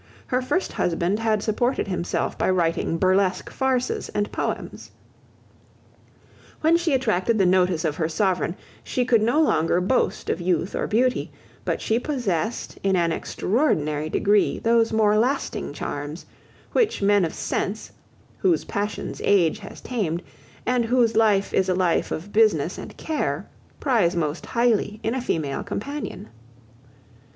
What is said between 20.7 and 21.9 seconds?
whose life is a